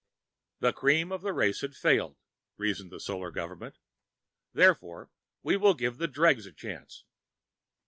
The 0.61 0.73
cream 0.73 1.11
of 1.11 1.21
the 1.21 1.31
race 1.31 1.61
had 1.61 1.75
failed, 1.75 2.17
reasoned 2.57 2.89
the 2.91 2.99
Solar 2.99 3.29
Government, 3.29 3.77
therefore, 4.51 5.11
we 5.43 5.55
will 5.57 5.75
give 5.75 5.99
the 5.99 6.07
dregs 6.07 6.47
a 6.47 6.51
chance. 6.51 7.05